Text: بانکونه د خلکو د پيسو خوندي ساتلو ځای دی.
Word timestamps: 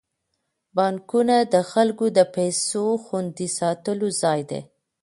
بانکونه 0.75 1.35
د 1.53 1.55
خلکو 1.71 2.05
د 2.17 2.19
پيسو 2.35 2.85
خوندي 3.05 3.47
ساتلو 3.59 4.07
ځای 4.21 4.41
دی. 4.49 4.61